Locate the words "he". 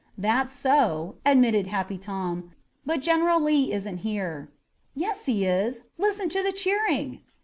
5.27-5.45